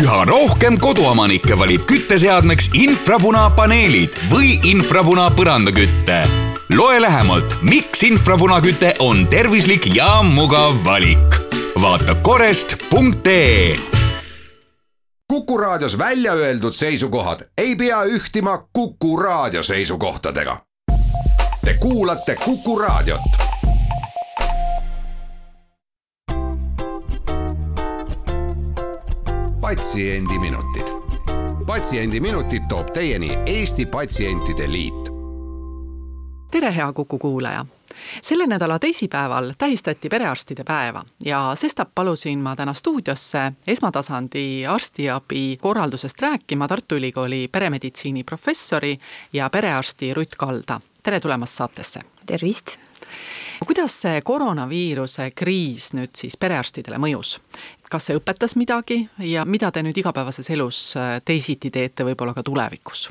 [0.00, 6.22] üha rohkem koduomanikke valib kütteseadmeks infrapunapaneelid või infrapuna põrandaküte.
[6.72, 11.40] loe lähemalt, miks infrapunaküte on tervislik ja mugav valik.
[11.80, 13.76] vaata korest.ee
[15.28, 20.60] Kuku Raadios välja öeldud seisukohad ei pea ühtima Kuku Raadio seisukohtadega.
[21.64, 23.39] Te kuulate Kuku Raadiot.
[29.70, 30.88] Patsiendiminutid,
[31.66, 35.10] Patsiendiminutid toob teieni Eesti Patsientide Liit.
[36.50, 37.66] tere, hea Kuku kuulaja
[38.22, 46.22] selle nädala teisipäeval tähistati perearstide päeva ja sestap palusin ma täna stuudiosse esmatasandi arstiabi korraldusest
[46.22, 48.98] rääkima Tartu Ülikooli peremeditsiini professori
[49.32, 50.80] ja perearsti Rutt Kalda.
[51.02, 52.00] Tere tulemast saatesse.
[52.26, 52.76] tervist.
[53.66, 57.38] kuidas see koroonaviiruse kriis nüüd siis perearstidele mõjus?
[57.90, 63.08] kas see õpetas midagi ja mida te nüüd igapäevases elus teisiti teete võib-olla ka tulevikus?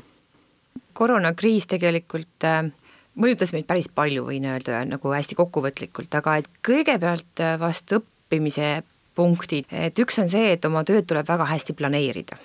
[0.92, 2.70] koroonakriis tegelikult äh,
[3.16, 8.80] mõjutas meid päris palju, võin öelda nagu hästi kokkuvõtlikult, aga et kõigepealt äh, vast õppimise
[9.16, 12.38] punktid, et üks on see, et oma tööd tuleb väga hästi planeerida.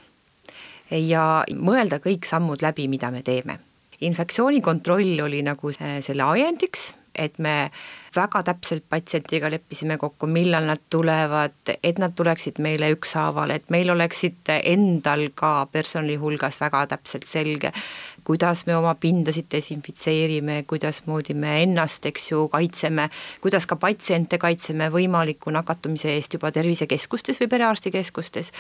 [0.92, 3.60] ja mõelda kõik sammud läbi, mida me teeme.
[4.02, 7.70] Infektsioonikontroll oli nagu selle ajendiks, et me
[8.16, 13.92] väga täpselt patsientiga leppisime kokku, millal nad tulevad, et nad tuleksid meile ükshaaval, et meil
[13.92, 17.72] oleksid endal ka personali hulgas väga täpselt selge,
[18.26, 23.08] kuidas me oma pindasid desinfitseerime, kuidasmoodi me ennast, eks ju, kaitseme,
[23.44, 28.52] kuidas ka patsiente kaitseme võimaliku nakatumise eest juba tervisekeskustes või perearstikeskustes.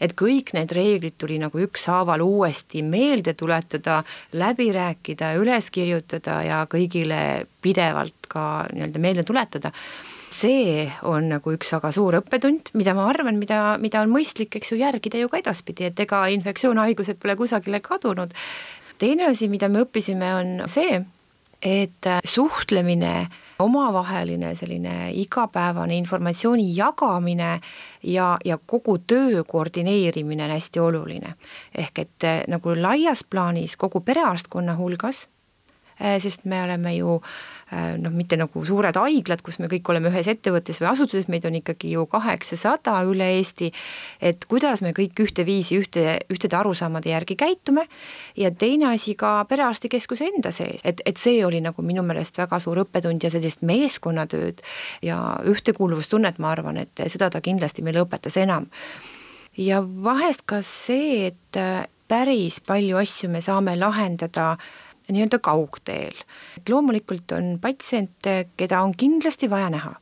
[0.00, 4.02] et kõik need reeglid tuli nagu ükshaaval uuesti meelde tuletada,
[4.32, 9.72] läbi rääkida, üles kirjutada ja kõigile pidevalt ka nii-öelda meelde tuletada
[10.34, 14.72] see on nagu üks väga suur õppetund, mida ma arvan, mida, mida on mõistlik, eks
[14.72, 18.34] ju, järgida ju ka edaspidi, et ega infektsioonhaigused pole kusagile kadunud.
[18.98, 21.00] Teine asi, mida me õppisime, on see,
[21.62, 23.26] et suhtlemine,
[23.58, 27.56] omavaheline selline igapäevane informatsiooni jagamine
[28.02, 31.34] ja, ja kogu töö koordineerimine on hästi oluline.
[31.74, 35.26] ehk et nagu laias plaanis kogu perearstkonna hulgas,
[35.98, 40.08] sest me oleme ju äh, Äh, noh, mitte nagu suured haiglad, kus me kõik oleme
[40.08, 43.68] ühes ettevõttes või asutuses, meid on ikkagi ju kaheksasada üle Eesti,
[44.24, 47.84] et kuidas me kõik ühteviisi, ühte, ühtede arusaamade järgi käitume.
[48.40, 52.56] Ja teine asi ka perearstikeskuse enda sees, et, et see oli nagu minu meelest väga
[52.64, 54.64] suur õppetund ja sellist meeskonnatööd
[55.04, 55.20] ja
[55.52, 58.72] ühtekuuluvustunnet, ma arvan, et seda ta kindlasti meile õpetas enam.
[59.60, 61.62] ja vahest ka see, et
[62.08, 66.14] päris palju asju me saame lahendada äh, nii-öelda kaugteel.
[66.58, 69.94] et loomulikult on patsiente, keda on kindlasti vaja näha,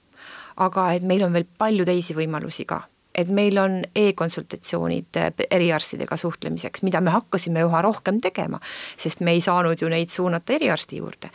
[0.57, 2.83] aga et meil on veel palju teisi võimalusi ka
[3.17, 5.17] et meil on e-konsultatsioonid
[5.51, 8.61] eriarstidega suhtlemiseks, mida me hakkasime üha rohkem tegema,
[9.01, 11.31] sest me ei saanud ju neid suunata eriarsti juurde.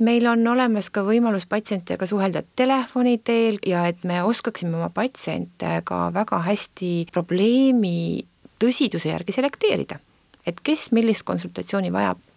[0.00, 5.82] meil on olemas ka võimalus patsientidega suhelda telefoni teel ja et me oskaksime oma patsiente
[5.84, 8.24] ka väga hästi probleemi
[8.58, 10.00] tõsiduse järgi selekteerida
[10.46, 12.29] et kes millist konsultatsiooni vajab Eh,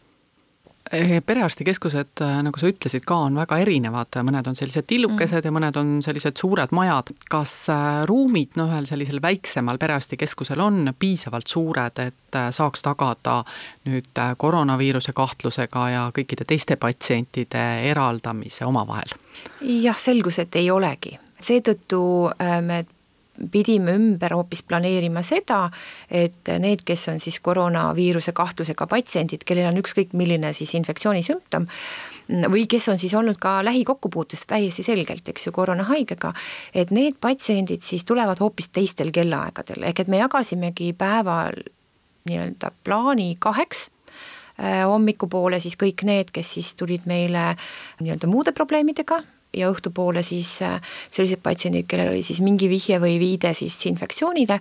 [1.25, 5.47] perearstikeskused, äh, nagu sa ütlesid ka, on väga erinevad, mõned on sellised tillukesed mm.
[5.47, 7.13] ja mõned on sellised suured majad.
[7.29, 13.41] kas äh, ruumid noh, ühel sellisel väiksemal perearstikeskusel on piisavalt suured, et saaks tagada
[13.89, 19.17] nüüd koroonaviiruse kahtlusega ja kõikide teiste patsientide eraldamise omavahel?
[19.61, 22.01] jah, selgus, et ei olegi seetõttu
[22.63, 22.83] me
[23.51, 25.67] pidime ümber hoopis planeerima seda,
[26.11, 31.67] et need, kes on siis koroonaviiruse kahtlusega patsiendid, kellel on ükskõik milline siis infektsioonisümptom,
[32.51, 36.33] või kes on siis olnud ka lähikokkupuutes täiesti selgelt, eks ju, koroonahaigega,
[36.73, 41.59] et need patsiendid siis tulevad hoopis teistel kellaaegadel, ehk et me jagasimegi päeval
[42.29, 43.89] nii-öelda plaani kaheks.
[44.53, 47.55] Äh, hommikupoole siis kõik need, kes siis tulid meile
[47.99, 49.17] nii-öelda muude probleemidega,
[49.53, 50.81] ja õhtupoole siis äh,
[51.11, 54.59] sellised patsiendid, kellel oli siis mingi vihje või viide siis infektsioonile.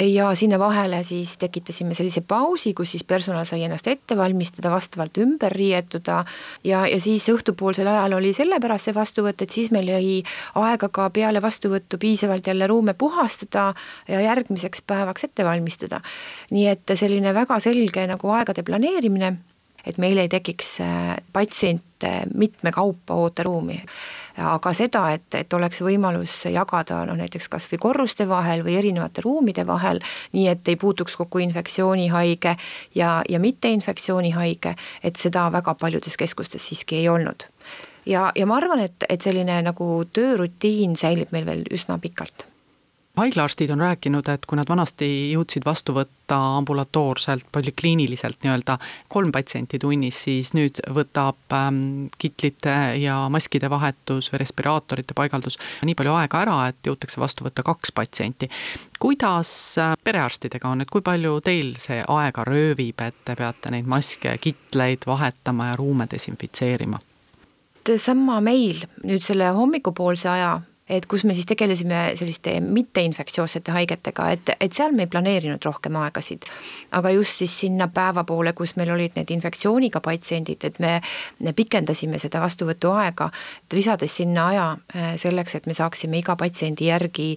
[0.00, 5.20] Ja sinna vahele siis tekitasime sellise pausi, kus siis personal sai ennast ette valmistada, vastavalt
[5.22, 6.24] ümber riietuda.
[6.66, 10.18] Ja, ja siis õhtupoolsel ajal oli sellepärast see vastuvõtt, et siis meil jäi
[10.58, 13.68] aega ka peale vastuvõttu piisavalt jälle ruume puhastada
[14.10, 16.02] ja järgmiseks päevaks ette valmistada.
[16.50, 19.36] nii et selline väga selge nagu aegade planeerimine
[19.86, 23.80] et meil ei tekiks äh, patsiente mitme kaupa ooteruumi.
[24.36, 29.22] aga seda, et, et oleks võimalus jagada noh, näiteks kas või korruste vahel või erinevate
[29.22, 30.00] ruumide vahel,
[30.32, 32.56] nii et ei puutuks kokku infektsioonihaige
[32.94, 37.46] ja, ja mitteinfektsioonihaige, et seda väga paljudes keskustes siiski ei olnud.
[38.06, 42.48] ja, ja ma arvan, et, et selline nagu töörutiin säilib meil veel üsna pikalt
[43.16, 48.76] haiglaarstid on rääkinud, et kui nad vanasti jõudsid vastu võtta ambulatoorselt, polikliiniliselt nii-öelda
[49.08, 55.94] kolm patsienti tunnis, siis nüüd võtab ähm, kitlite ja maskide vahetus või respiraatorite paigaldus nii
[55.94, 58.50] palju aega ära, et jõutakse vastu võtta kaks patsienti.
[58.98, 63.86] kuidas äh, perearstidega on, et kui palju teil see aega röövib, et te peate neid
[63.86, 67.00] maske, kitleid vahetama ja ruume desinfitseerima?
[68.00, 70.54] sama meil nüüd selle hommikupoolse aja
[70.88, 75.96] et kus me siis tegelesime selliste mitteinfektsioossete haigetega, et, et seal me ei planeerinud rohkem
[75.96, 76.44] aegasid.
[76.92, 81.00] aga just siis sinna päeva poole, kus meil olid need infektsiooniga patsiendid, et me,
[81.40, 83.30] me pikendasime seda vastuvõtuaega,
[83.72, 87.34] lisades sinna aja äh, selleks, et me saaksime iga patsiendi järgi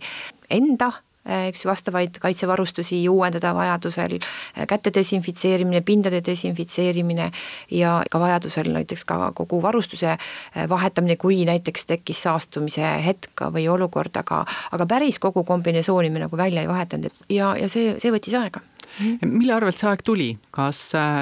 [0.50, 0.92] enda
[1.28, 7.32] eks ju, vastavaid kaitsevarustusi uuendada vajadusel, äh, käte desinfitseerimine, pindade desinfitseerimine
[7.72, 13.68] ja ka vajadusel näiteks ka kogu varustuse äh, vahetamine, kui näiteks tekkis saastumise hetk või
[13.70, 18.12] olukord, aga aga päris kogu kombinesooni me nagu välja ei vahetanud ja, ja see, see
[18.14, 18.64] võttis aega.
[19.22, 20.80] Mille arvelt see aeg tuli, kas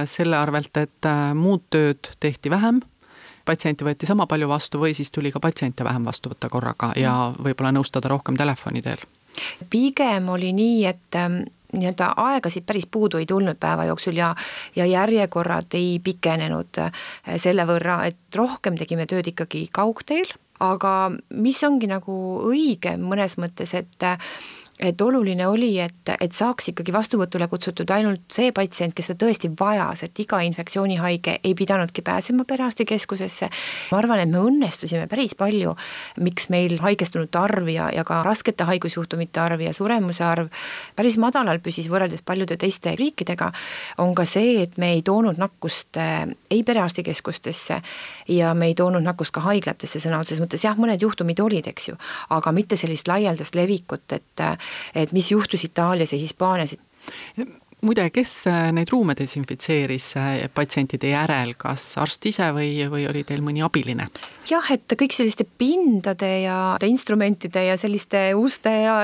[0.07, 2.79] selle arvelt, et muud tööd tehti vähem,
[3.45, 7.33] patsiente võeti sama palju vastu või siis tuli ka patsiente vähem vastu võtta korraga ja
[7.37, 9.01] võib-olla nõustada rohkem telefoni teel?
[9.69, 11.43] Pigem oli nii, et ähm,
[11.75, 14.33] nii-öelda aegasid päris puudu ei tulnud päeva jooksul ja,
[14.75, 17.05] ja järjekorrad ei pikenenud äh,
[17.37, 20.31] selle võrra, et rohkem tegime tööd ikkagi kaugteel,
[20.63, 22.15] aga mis ongi nagu
[22.47, 24.07] õige mõnes mõttes, et
[24.80, 29.48] et oluline oli, et, et saaks ikkagi vastuvõtule kutsutud ainult see patsient, kes seda tõesti
[29.60, 33.50] vajas, et iga infektsioonihaige ei pidanudki pääsema perearstikeskusesse.
[33.92, 35.75] ma arvan, et me õnnestusime päris palju,
[36.19, 40.51] miks meil haigestunute arv ja, ja ka raskete haigusjuhtumite arv ja suremuse arv
[40.95, 43.51] päris madalal püsis võrreldes paljude teiste riikidega,
[44.04, 47.80] on ka see, et me ei toonud nakkust äh, ei perearstikeskustesse
[48.36, 51.89] ja me ei toonud nakkust ka haiglatesse sõna otseses mõttes, jah, mõned juhtumid olid, eks
[51.94, 51.98] ju,
[52.36, 54.45] aga mitte sellist laialdast levikut, et
[54.95, 56.75] et mis juhtus Itaalias ja Hispaanias
[57.85, 63.23] muide, kes äh, neid ruume desinfitseeris äh, patsientide järel, kas arst ise või, või oli
[63.27, 64.07] teil mõni abiline?
[64.45, 68.95] jah, et kõik selliste pindade ja instrumentide ja selliste uste ja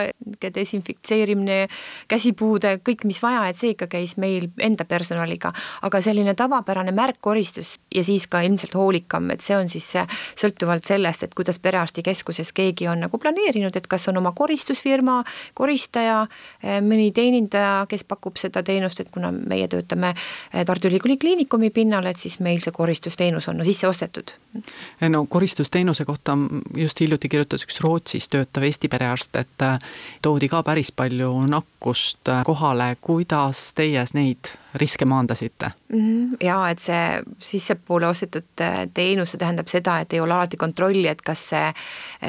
[0.42, 1.64] desinfitseerimine,
[2.12, 5.50] käsipuude, kõik, mis vaja, et see ikka käis meil enda personaliga,
[5.82, 9.88] aga selline tavapärane märkkoristus ja siis ka ilmselt hoolikam, et see on siis
[10.38, 15.24] sõltuvalt sellest, et kuidas perearstikeskuses keegi on nagu planeerinud, et kas on oma koristusfirma,
[15.58, 16.22] koristaja,
[16.86, 22.06] mõni teenindaja, kes pakub seda teenust, et kuna meie töötame eh, Tartu Ülikooli Kliinikumi pinnal,
[22.06, 24.32] et siis meil see koristusteenus on no, sisse ostetud.
[25.10, 26.38] no koristusteenuse kohta
[26.78, 32.32] just hiljuti kirjutas üks Rootsis töötav Eesti perearst, et eh, toodi ka päris palju nakkust
[32.32, 36.00] eh, kohale, kuidas teie neid riske maandasite mm?
[36.00, 36.38] -hmm.
[36.42, 38.64] ja et see sissepoole ostetud
[38.94, 41.74] teenus, see tähendab seda, et ei ole alati kontrolli, et kas see,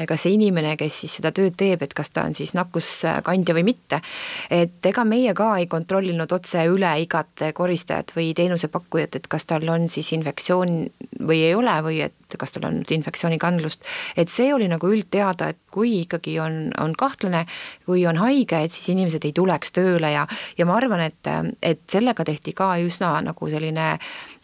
[0.07, 3.63] kas see inimene, kes siis seda tööd teeb, et kas ta on siis nakkuskandja või
[3.63, 4.01] mitte.
[4.49, 9.69] et ega meie ka ei kontrollinud otse üle igat koristajat või teenusepakkujat, et kas tal
[9.69, 13.83] on siis infektsioon või ei ole või et kas tal on infektsioonikandlust.
[14.17, 17.45] et see oli nagu üldteada, et kui ikkagi on, on kahtlane,
[17.85, 20.27] kui on haige, et siis inimesed ei tuleks tööle ja,
[20.57, 21.31] ja ma arvan, et,
[21.61, 23.97] et sellega tehti ka üsna nagu selline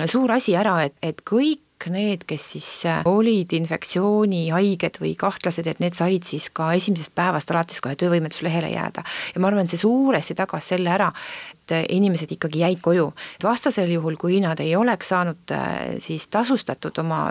[0.09, 2.69] suur asi ära, et, et kõik need, kes siis
[3.07, 9.03] olid infektsioonihaiged või kahtlased, et need said siis ka esimesest päevast alates kohe töövõimetuslehele jääda.
[9.35, 11.07] ja ma arvan, et see suuresti tagas selle ära,
[11.53, 13.13] et inimesed ikkagi jäid koju.
[13.43, 15.55] vastasel juhul, kui nad ei oleks saanud
[16.03, 17.29] siis tasustatud oma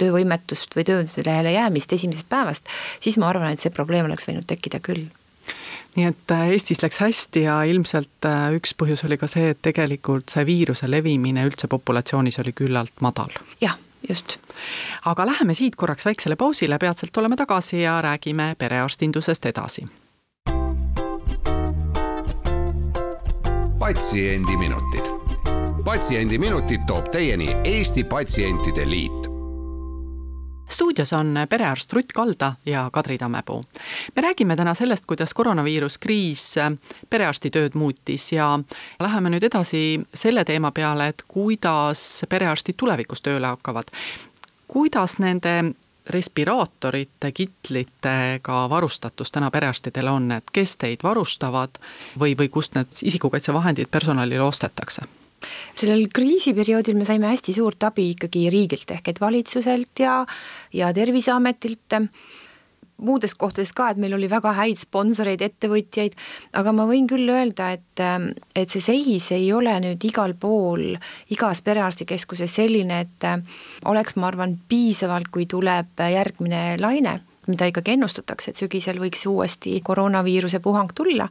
[0.00, 2.68] töövõimetust või töölehele jäämist esimesest päevast,
[3.00, 5.08] siis ma arvan, et see probleem oleks võinud tekkida küll
[5.96, 9.62] nii et äh, Eestis läks hästi ja ilmselt äh, üks põhjus oli ka see, et
[9.62, 13.32] tegelikult see viiruse levimine üldse populatsioonis oli küllalt madal.
[13.60, 13.78] jah,
[14.08, 14.38] just.
[15.10, 19.86] aga läheme siit korraks väiksele pausile, peatselt oleme tagasi ja räägime perearstindusest edasi.
[23.80, 25.10] patsiendiminutid.
[25.84, 29.19] patsiendiminutid toob teieni Eesti Patsientide Liit
[30.70, 33.64] stuudios on perearst Rutt Kalda ja Kadri Tammepuu.
[34.16, 36.54] me räägime täna sellest, kuidas koroonaviiruskriis
[37.10, 38.58] perearsti tööd muutis ja
[39.00, 43.90] läheme nüüd edasi selle teema peale, et kuidas perearstid tulevikus tööle hakkavad.
[44.68, 45.74] kuidas nende
[46.10, 51.78] respiraatorite, kitlitega varustatus täna perearstidel on, et kes teid varustavad
[52.18, 55.19] või, või kust need isikukaitsevahendid personalile ostetakse?
[55.78, 60.20] Sellel kriisiperioodil me saime hästi suurt abi ikkagi riigilt ehk et valitsuselt ja,
[60.76, 62.00] ja Terviseametilt.
[63.00, 66.18] Muudest kohtadest ka, et meil oli väga häid sponsoreid, ettevõtjaid,
[66.60, 68.02] aga ma võin küll öelda, et,
[68.52, 70.98] et see seis ei ole nüüd igal pool,
[71.32, 77.16] igas perearstikeskuses selline, et oleks, ma arvan, piisavalt, kui tuleb järgmine laine
[77.50, 81.28] mida ikkagi ennustatakse, et sügisel võiks uuesti koroonaviiruse puhang tulla.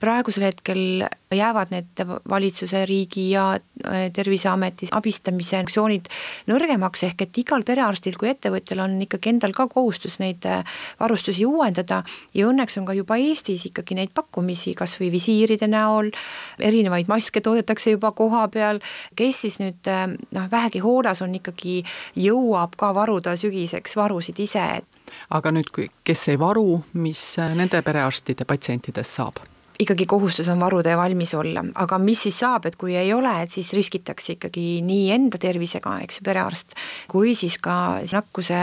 [0.00, 6.08] praegusel hetkel jäävad need valitsuse, riigi ja äh, Terviseameti abistamise funktsioonid
[6.50, 10.64] nõrgemaks, ehk et igal perearstil kui ettevõtjal on ikkagi endal ka kohustus neid äh,
[11.00, 12.02] varustusi uuendada
[12.34, 16.12] ja õnneks on ka juba Eestis ikkagi neid pakkumisi, kas või visiiride näol,
[16.60, 18.82] erinevaid maske toodetakse juba koha peal,
[19.16, 21.82] kes siis nüüd äh, noh, vähegi hoolas on, ikkagi
[22.18, 24.82] jõuab ka varuda sügiseks varusid ise.
[25.30, 27.22] Aga nüüd, kui, kes ei varu, mis
[27.56, 29.42] nende perearstide patsientidest saab?
[29.82, 33.32] ikkagi kohustus on varuda ja valmis olla, aga mis siis saab, et kui ei ole,
[33.42, 36.76] et siis riskitakse ikkagi nii enda tervisega, eks ju, perearst,
[37.10, 37.76] kui siis ka
[38.12, 38.60] nakkuse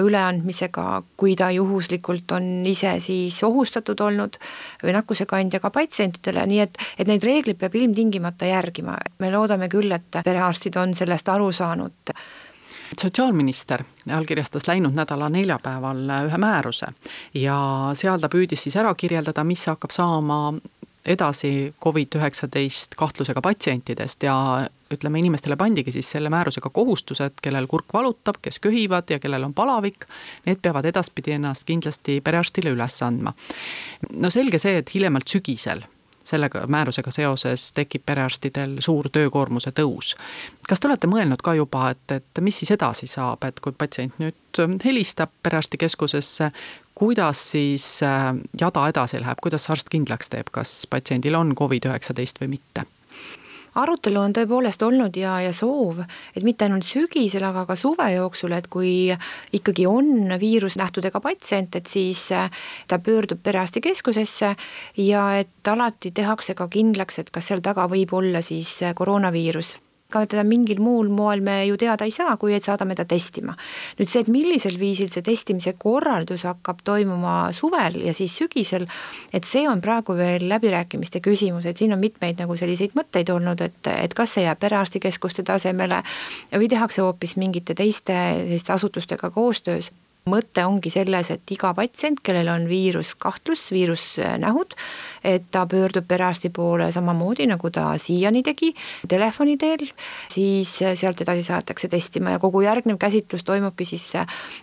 [0.00, 0.86] üleandmisega,
[1.20, 4.38] kui ta juhuslikult on ise siis ohustatud olnud
[4.82, 9.92] või nakkusekandja ka patsientidele, nii et, et neid reegleid peab ilmtingimata järgima, me loodame küll,
[9.92, 12.14] et perearstid on sellest aru saanud
[13.00, 16.92] sotsiaalminister allkirjastas läinud nädala neljapäeval ühe määruse
[17.34, 17.56] ja
[17.94, 20.54] seal ta püüdis siis ära kirjeldada, mis hakkab saama
[21.04, 24.36] edasi Covid-19 kahtlusega patsientidest ja
[24.94, 29.54] ütleme, inimestele pandigi siis selle määrusega kohustused, kellel kurk valutab, kes köhivad ja kellel on
[29.54, 30.06] palavik,
[30.46, 33.34] need peavad edaspidi ennast kindlasti perearstile üles andma.
[34.12, 35.84] no selge see, et hiljemalt sügisel
[36.24, 40.14] sellega määrusega seoses tekib perearstidel suur töökoormuse tõus.
[40.68, 44.18] kas te olete mõelnud ka juba, et, et mis siis edasi saab, et kui patsient
[44.22, 44.34] nüüd
[44.84, 46.50] helistab perearstikeskusesse,
[46.94, 52.54] kuidas siis äh, jada edasi läheb, kuidas arst kindlaks teeb, kas patsiendil on Covid-19 või
[52.56, 52.86] mitte?
[53.74, 56.02] Arutelu on tõepoolest olnud ja, ja soov,
[56.34, 59.12] et mitte ainult sügisel, aga ka suve jooksul, et kui
[59.56, 62.50] ikkagi on viirusnähtudega patsient, et siis äh,
[62.88, 64.54] ta pöördub perearstikeskusesse
[65.04, 69.76] ja et alati tehakse ka kindlaks, et kas seal taga võib olla siis äh, koroonaviirus
[70.14, 73.56] ega teda mingil muul moel me ju teada ei saa, kui et saadame ta testima.
[73.98, 78.86] nüüd see, et millisel viisil see testimise korraldus hakkab toimuma suvel ja siis sügisel,
[79.32, 83.60] et see on praegu veel läbirääkimiste küsimus, et siin on mitmeid nagu selliseid mõtteid olnud,
[83.64, 86.02] et, et kas see jääb perearstikeskuste tasemele
[86.54, 89.90] või tehakse hoopis mingite teiste selliste asutustega koostöös
[90.24, 94.70] mõte ongi selles, et iga patsient, kellel on viiruskahtlus, viirusnähud,
[95.20, 98.70] et ta pöördub perearsti poole samamoodi, nagu ta siiani tegi,
[99.08, 99.84] telefoni teel,
[100.32, 104.06] siis sealt edasi saadetakse testima ja kogu järgnev käsitlus toimubki siis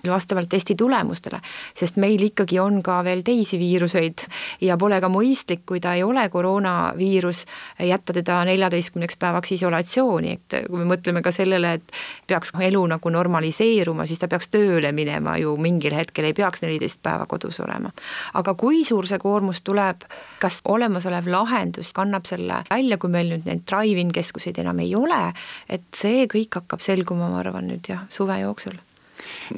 [0.10, 1.38] vastavalt testi tulemustele.
[1.78, 4.26] sest meil ikkagi on ka veel teisi viiruseid
[4.66, 7.46] ja pole ka mõistlik, kui ta ei ole koroonaviirus,
[7.86, 11.96] jätta teda neljateistkümneks päevaks isolatsiooni, et kui me mõtleme ka sellele, et
[12.28, 16.64] peaks elu nagu normaliseeruma, siis ta peaks tööle minema ju ju mingil hetkel ei peaks
[16.64, 17.92] neliteist päeva kodus olema.
[18.34, 20.06] aga kui suur see koormus tuleb,
[20.42, 25.24] kas olemasolev lahendus kannab selle välja, kui meil nüüd neid drive-in keskuseid enam ei ole,
[25.70, 28.80] et see kõik hakkab selguma, ma arvan nüüd jah, suve jooksul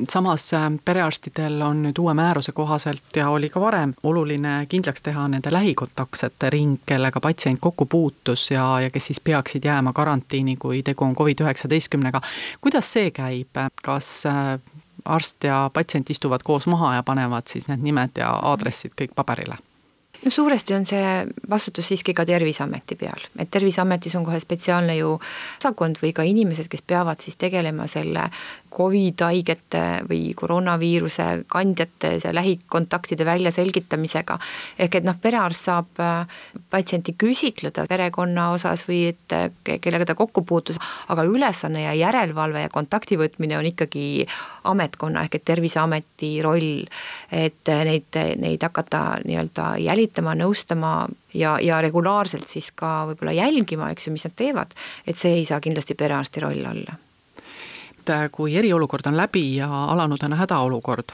[0.09, 5.27] samas äh, perearstidel on nüüd uue määruse kohaselt ja oli ka varem oluline kindlaks teha
[5.27, 10.83] nende lähikontaktsete ring, kellega patsient kokku puutus ja, ja kes siis peaksid jääma karantiini, kui
[10.83, 12.21] tegu on Covid-19-ga.
[12.61, 14.59] kuidas see käib, kas äh,
[15.05, 19.57] arst ja patsient istuvad koos maha ja panevad siis need nimed ja aadressid kõik paberile.
[20.25, 21.07] No suuresti on see
[21.49, 26.69] vastutus siiski ka Terviseameti peal, et Terviseametis on kohe spetsiaalne ju osakond või ka inimesed,
[26.71, 28.29] kes peavad siis tegelema selle
[28.73, 34.37] Covid haigete või koroonaviiruse kandjate see lähikontaktide väljaselgitamisega.
[34.79, 36.27] ehk et noh, perearst saab äh,
[36.69, 40.79] patsienti küsitleda perekonna osas või et äh, kellega ta kokku puutus,
[41.13, 44.25] aga ülesanne ja järelevalve ja kontakti võtmine on ikkagi
[44.63, 46.85] ametkonna ehk et Terviseameti roll.
[47.31, 50.93] et äh, neid, neid hakata nii-öelda jälitama, nõustama
[51.33, 54.77] ja, ja regulaarselt siis ka võib-olla jälgima, eks ju, mis nad teevad,
[55.07, 57.02] et see ei saa kindlasti perearsti roll olla
[58.03, 61.13] et kui eriolukord on läbi ja alanud on hädaolukord,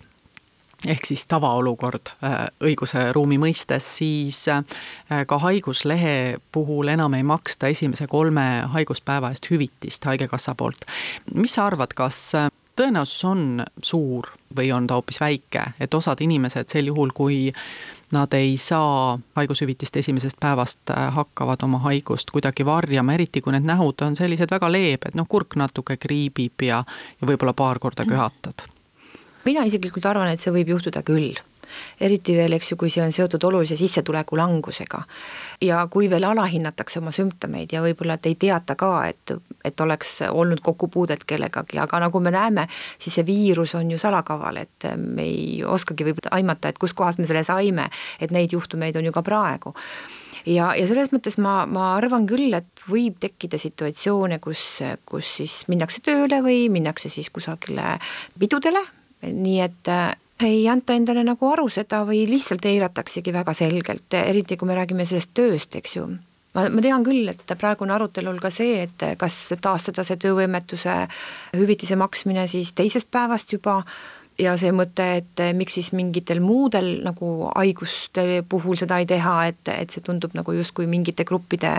[0.88, 4.64] ehk siis tavaolukord äh, õiguse ruumi mõistes, siis äh,
[5.28, 10.88] ka haiguslehe puhul enam ei maksta esimese kolme haiguspäeva eest hüvitist Haigekassa poolt.
[11.36, 16.22] mis sa arvad, kas äh, tõenäosus on suur või on ta hoopis väike, et osad
[16.24, 17.50] inimesed sel juhul, kui
[18.14, 23.68] nad ei saa haigushüvitist esimesest päevast, äh, hakkavad oma haigust kuidagi varjama, eriti kui need
[23.68, 26.84] nähud on sellised väga leebed, noh kurk natuke kriibib ja,
[27.22, 28.66] ja võib-olla paar korda köhatad.
[29.46, 31.38] mina isiklikult arvan, et see võib juhtuda küll
[32.02, 35.04] eriti veel, eks ju, kui see on seotud olulise sissetuleku langusega.
[35.62, 39.34] ja kui veel alahinnatakse oma sümptomeid ja võib-olla, et ei teata ka, et,
[39.66, 42.68] et oleks olnud kokkupuudet kellegagi, aga nagu me näeme,
[43.00, 47.28] siis see viirus on ju salakaval, et me ei oskagi võib-olla aimata, et kuskohast me
[47.28, 49.76] selle saime, et neid juhtumeid on ju ka praegu
[50.48, 54.64] ja, ja selles mõttes ma, ma arvan küll, et võib tekkida situatsioone, kus,
[55.10, 57.98] kus siis minnakse tööle või minnakse siis kusagile
[58.40, 58.82] pidudele,
[59.26, 59.94] nii et
[60.44, 65.06] ei anta endale nagu aru seda või lihtsalt eirataksegi väga selgelt, eriti kui me räägime
[65.08, 66.06] sellest tööst, eks ju.
[66.56, 70.96] Ma, ma tean küll, et praegu on arutelul ka see, et kas taastada see töövõimetuse
[71.58, 73.84] hüvitise maksmine siis teisest päevast juba
[74.40, 79.74] ja see mõte, et miks siis mingitel muudel nagu haiguste puhul seda ei teha, et,
[79.76, 81.76] et see tundub nagu justkui mingite gruppide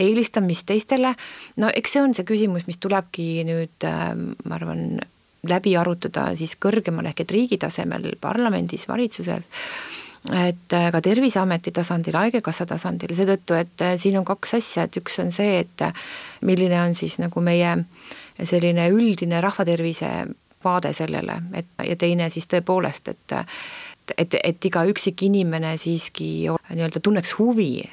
[0.00, 1.14] eelistamist teistele,
[1.56, 5.00] no eks see on see küsimus, mis tulebki nüüd, ma arvan,
[5.48, 9.48] läbi arutada siis kõrgemal ehk et riigi tasemel, parlamendis, valitsuses
[10.30, 14.98] et äh, ka Terviseameti tasandil, Haigekassa tasandil, seetõttu, et äh, siin on kaks asja, et
[15.00, 16.04] üks on see, et äh,
[16.46, 17.74] milline on siis nagu meie
[18.38, 20.12] selline üldine rahvatervise
[20.62, 23.38] vaade sellele, et ja teine siis tõepoolest, et
[24.18, 27.84] et, et iga üksik inimene siiski nii-öelda tunneks huvi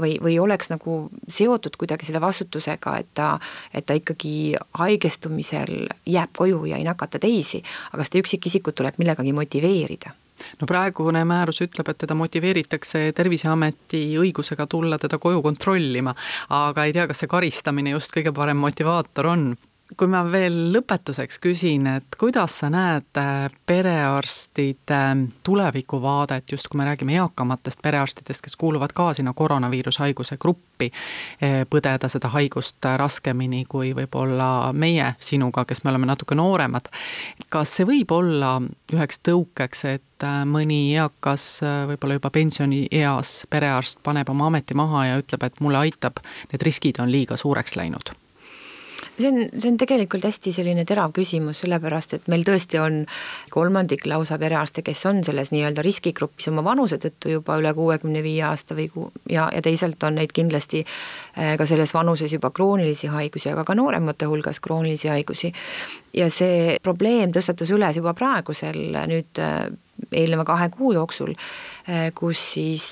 [0.00, 3.32] või, või oleks nagu seotud kuidagi selle vastutusega, et ta,
[3.74, 9.32] et ta ikkagi haigestumisel jääb koju ja ei nakata teisi, aga seda üksikisikut tuleb millegagi
[9.36, 10.14] motiveerida?
[10.60, 16.14] No praegune määrus ütleb, et teda motiveeritakse Terviseameti õigusega tulla teda koju kontrollima,
[16.54, 19.48] aga ei tea, kas see karistamine just kõige parem motivaator on
[19.96, 25.00] kui ma veel lõpetuseks küsin, et kuidas sa näed äh, perearstide
[25.46, 30.90] tulevikuvaadet, just kui me räägime eakamatest perearstidest, kes kuuluvad ka sinna koroonaviirushaiguse gruppi,
[31.42, 36.92] äh, põdeda seda haigust raskemini kui võib-olla meie sinuga, kes me oleme natuke nooremad.
[37.48, 38.58] kas see võib olla
[38.92, 41.48] üheks tõukeks, et äh, mõni eakas,
[41.88, 46.20] võib-olla juba pensionieas perearst paneb oma ameti maha ja ütleb, et mulle aitab,
[46.52, 48.18] need riskid on liiga suureks läinud
[49.18, 53.00] see on, see on tegelikult hästi selline terav küsimus, sellepärast et meil tõesti on
[53.52, 58.44] kolmandik lausa perearste, kes on selles nii-öelda riskigrupis oma vanuse tõttu juba üle kuuekümne viie
[58.48, 63.10] aasta või ku- ja, ja teisalt on neid kindlasti eh, ka selles vanuses juba kroonilisi
[63.12, 65.52] haigusi, aga ka nooremate hulgas kroonilisi haigusi.
[66.14, 69.68] ja see probleem tõstatus üles juba praegusel nüüd eh,
[70.12, 71.34] eelneva kahe kuu jooksul,
[71.88, 72.88] eh, kus siis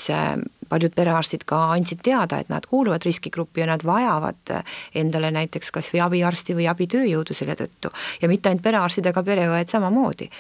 [0.69, 4.55] paljud perearstid ka andsid teada, et nad kuuluvad riskigruppi ja nad vajavad
[4.95, 7.93] endale näiteks kas või abiarsti või abitööjõudu selle tõttu
[8.23, 10.31] ja mitte ainult perearstid, aga pereõed samamoodi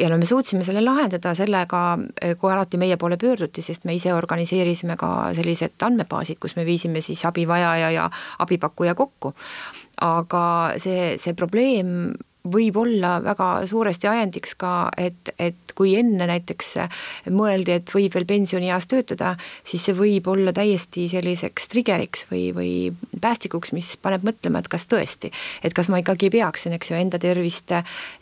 [0.00, 1.82] ja no me suutsime selle lahendada sellega,
[2.40, 7.02] kui alati meie poole pöörduti, sest me ise organiseerisime ka sellised andmebaasid, kus me viisime
[7.04, 8.10] siis abivajaja ja
[8.44, 9.34] abipakkuja kokku.
[10.02, 10.44] aga
[10.82, 12.12] see, see probleem
[12.44, 16.72] võib olla väga suuresti ajendiks ka, et, et kui enne näiteks
[17.30, 22.72] mõeldi, et võib veel pensionieas töötada, siis see võib olla täiesti selliseks trigger'iks või, või
[23.22, 27.22] päästikuks, mis paneb mõtlema, et kas tõesti, et kas ma ikkagi peaksin, eks ju, enda
[27.22, 27.70] tervist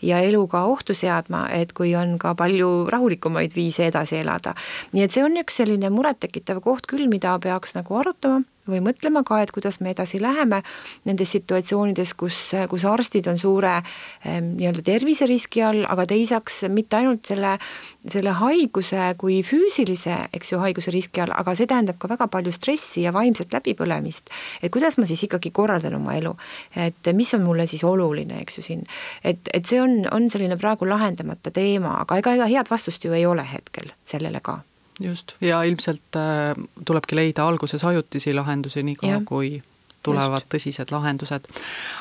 [0.05, 4.55] ja elu ka ohtu seadma, et kui on ka palju rahulikumaid viise edasi elada.
[4.93, 9.23] nii et see on üks selline murettekitav koht küll, mida peaks nagu arutama või mõtlema
[9.27, 10.61] ka, et kuidas me edasi läheme
[11.09, 12.39] nendes situatsioonides, kus,
[12.71, 17.57] kus arstid on suure ehm, nii-öelda terviseriski all, aga teisaks mitte ainult selle,
[18.05, 22.55] selle haiguse kui füüsilise, eks ju, haiguse riski all, aga see tähendab ka väga palju
[22.57, 24.31] stressi ja vaimset läbipõlemist.
[24.63, 26.35] et kuidas ma siis ikkagi korraldan oma elu,
[26.77, 28.87] et mis on mulle siis oluline, eks ju siin,
[29.25, 33.17] et, et see on, on selline praegu lahendamata teema, aga ega, ega head vastust ju
[33.17, 34.61] ei ole hetkel sellele ka
[35.01, 39.63] just, ja ilmselt äh, tulebki leida alguses ajutisi lahendusi, niikaua kui
[40.03, 40.55] tulevad Just.
[40.55, 41.49] tõsised lahendused.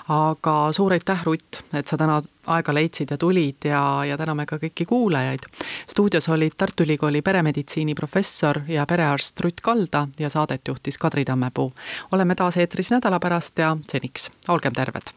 [0.07, 4.57] aga suur aitäh, Rutt, et sa täna aega leidsid ja tulid ja, ja täname ka
[4.61, 5.47] kõiki kuulajaid.
[5.89, 11.73] stuudios olid Tartu Ülikooli peremeditsiini professor ja perearst Rutt Kalda ja saadet juhtis Kadri Tammepuu.
[12.11, 15.13] oleme taas eetris nädala pärast ja seniks olgem terved.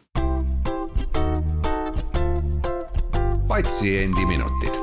[3.47, 4.82] patsiendiminutid